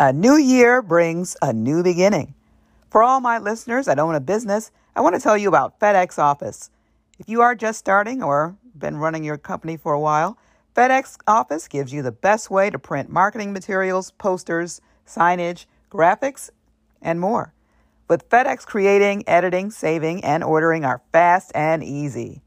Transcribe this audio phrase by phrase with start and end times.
[0.00, 2.34] A new year brings a new beginning.
[2.88, 6.20] For all my listeners that own a business, I want to tell you about FedEx
[6.20, 6.70] Office.
[7.18, 10.38] If you are just starting or been running your company for a while,
[10.76, 16.50] FedEx Office gives you the best way to print marketing materials, posters, signage, graphics,
[17.02, 17.52] and more.
[18.06, 22.40] With FedEx creating, editing, saving, and ordering are fast and easy.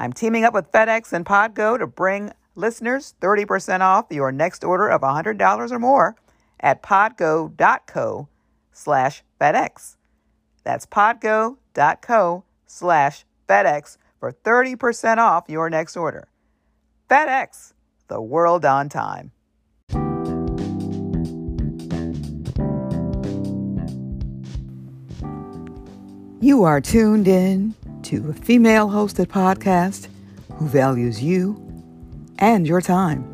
[0.00, 4.88] I'm teaming up with FedEx and Podgo to bring listeners 30% off your next order
[4.88, 6.16] of $100 or more
[6.62, 8.28] at podgo.co
[8.72, 9.96] slash FedEx.
[10.64, 16.28] That's podgo.co slash FedEx for 30% off your next order.
[17.10, 17.72] FedEx,
[18.08, 19.32] the world on time.
[26.40, 30.08] You are tuned in to a female hosted podcast
[30.56, 31.56] who values you
[32.38, 33.31] and your time.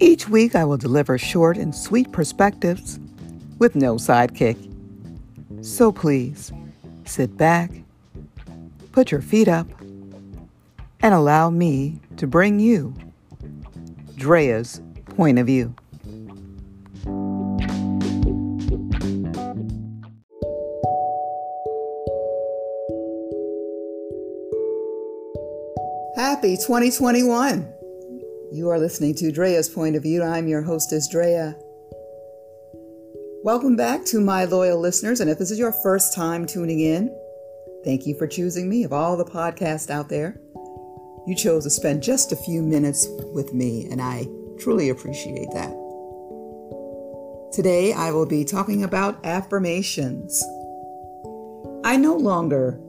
[0.00, 3.00] Each week, I will deliver short and sweet perspectives
[3.58, 4.56] with no sidekick.
[5.64, 6.52] So please
[7.04, 7.70] sit back,
[8.92, 9.66] put your feet up,
[11.00, 12.94] and allow me to bring you
[14.16, 14.80] Drea's
[15.16, 15.74] point of view.
[26.14, 27.77] Happy 2021!
[28.50, 30.22] You are listening to Drea's Point of View.
[30.22, 31.54] I'm your hostess, Drea.
[33.44, 35.20] Welcome back to my loyal listeners.
[35.20, 37.14] And if this is your first time tuning in,
[37.84, 38.84] thank you for choosing me.
[38.84, 40.40] Of all the podcasts out there,
[41.26, 44.26] you chose to spend just a few minutes with me, and I
[44.58, 45.72] truly appreciate that.
[47.52, 50.42] Today, I will be talking about affirmations.
[51.84, 52.80] I no longer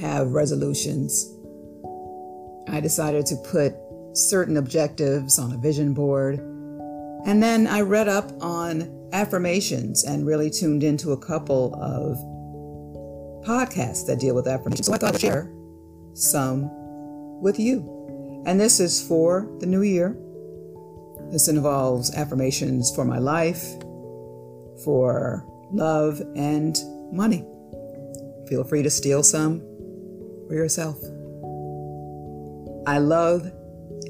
[0.00, 1.32] have resolutions.
[2.68, 3.74] I decided to put
[4.18, 6.38] certain objectives on a vision board.
[7.26, 12.16] And then I read up on affirmations and really tuned into a couple of
[13.46, 14.86] podcasts that deal with affirmations.
[14.86, 15.52] So I thought I'd share
[16.14, 16.68] some
[17.40, 18.42] with you.
[18.46, 20.16] And this is for the new year.
[21.30, 23.62] This involves affirmations for my life,
[24.84, 26.76] for love, and
[27.12, 27.44] money.
[28.48, 29.60] Feel free to steal some
[30.48, 30.98] for yourself.
[32.86, 33.52] I love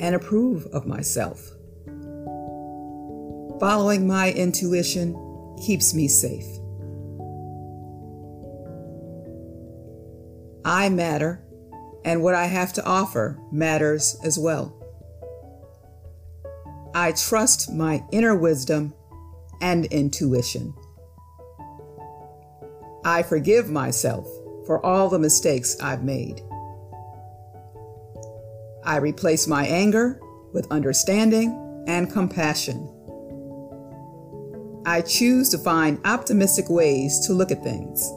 [0.01, 1.51] and approve of myself.
[3.61, 5.15] Following my intuition
[5.65, 6.47] keeps me safe.
[10.65, 11.43] I matter,
[12.05, 14.75] and what I have to offer matters as well.
[16.95, 18.95] I trust my inner wisdom
[19.61, 20.75] and intuition.
[23.05, 24.27] I forgive myself
[24.67, 26.43] for all the mistakes I've made.
[28.89, 30.19] I replace my anger
[30.55, 32.89] with understanding and compassion.
[34.87, 38.11] I choose to find optimistic ways to look at things.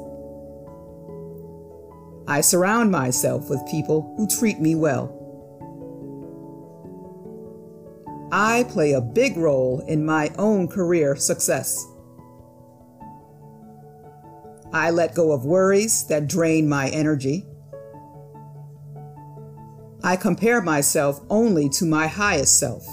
[2.26, 5.18] I surround myself with people who treat me well.
[8.32, 11.86] I play a big role in my own career success.
[14.72, 17.46] I let go of worries that drain my energy.
[20.04, 22.88] I compare myself only to my highest self.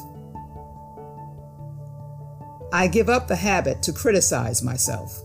[2.70, 5.22] I give up the habit to criticize myself.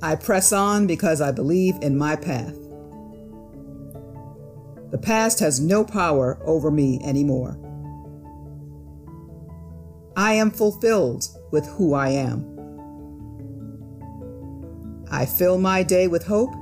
[0.00, 2.54] I press on because I believe in my path.
[4.90, 7.58] The past has no power over me anymore.
[10.16, 12.52] I am fulfilled with who I am.
[15.10, 16.54] I fill my day with hope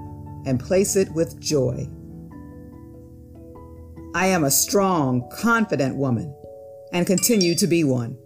[0.46, 1.88] and place it with joy.
[4.14, 6.32] I am a strong, confident woman
[6.92, 8.16] and continue to be one.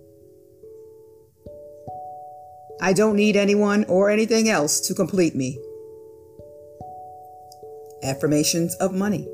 [2.83, 5.59] I don't need anyone or anything else to complete me.
[8.03, 9.27] Affirmations of money.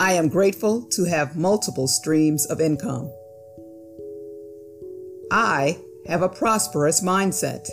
[0.00, 3.12] I am grateful to have multiple streams of income.
[5.30, 7.68] I have a prosperous mindset.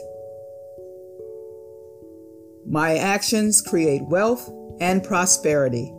[2.68, 5.95] My actions create wealth and prosperity.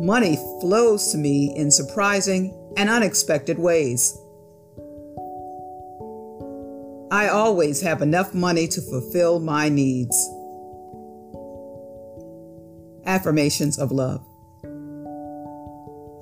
[0.00, 4.16] Money flows to me in surprising and unexpected ways.
[7.10, 10.16] I always have enough money to fulfill my needs.
[13.04, 14.24] Affirmations of love.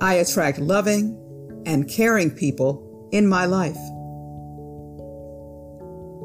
[0.01, 3.79] I attract loving and caring people in my life.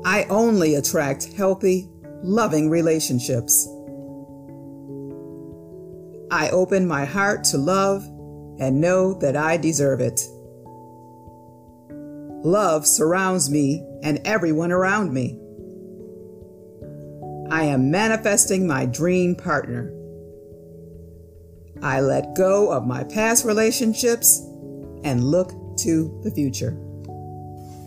[0.05, 1.87] I only attract healthy,
[2.23, 3.67] loving relationships.
[6.33, 8.03] I open my heart to love
[8.57, 10.19] and know that I deserve it.
[12.43, 15.39] Love surrounds me and everyone around me.
[17.51, 19.93] I am manifesting my dream partner.
[21.83, 24.39] I let go of my past relationships
[25.03, 25.51] and look
[25.81, 26.75] to the future.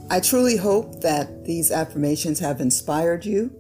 [0.09, 3.51] I truly hope that these affirmations have inspired you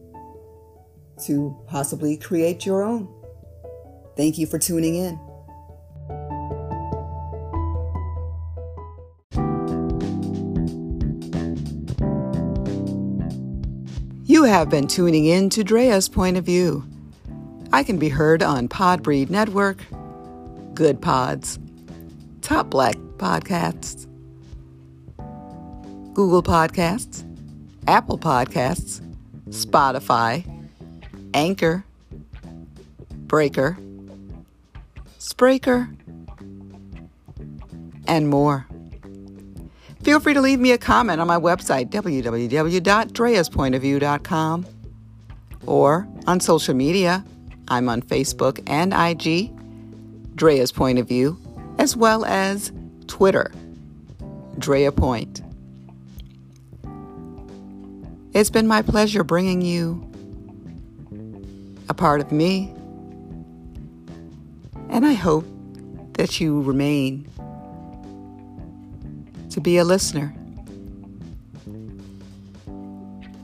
[1.25, 3.16] to possibly create your own.
[4.17, 5.21] Thank you for tuning in.
[14.25, 16.85] You have been tuning in to Drea's Point of View.
[17.73, 19.79] I can be heard on Podbreed Network,
[20.75, 21.59] Good Pods,
[22.41, 24.07] Top Black Podcasts,
[26.15, 27.25] Google Podcasts,
[27.87, 29.01] Apple Podcasts,
[29.51, 30.45] Spotify,
[31.33, 31.85] Anchor,
[33.13, 33.77] Breaker,
[35.27, 35.91] Spreaker,
[38.07, 38.67] and more.
[40.05, 44.67] Feel free to leave me a comment on my website, www.dreaspointofview.com,
[45.67, 47.25] or on social media.
[47.67, 49.51] I'm on Facebook and IG,
[50.37, 51.37] Drea's Point of View,
[51.79, 52.71] as well as
[53.09, 53.51] Twitter,
[54.61, 55.43] Drea Point.
[58.33, 60.09] It's been my pleasure bringing you
[61.89, 62.73] a part of me,
[64.97, 65.45] and I hope
[66.15, 67.29] that you remain
[69.51, 70.35] to be a listener.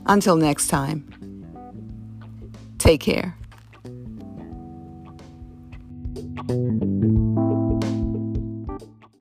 [0.07, 1.05] Until next time,
[2.79, 3.37] take care.